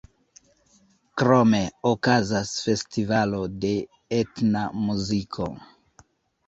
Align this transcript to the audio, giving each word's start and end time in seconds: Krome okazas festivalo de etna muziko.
Krome 1.21 1.59
okazas 1.91 2.55
festivalo 2.71 3.43
de 3.67 3.75
etna 4.23 4.67
muziko. 4.89 5.53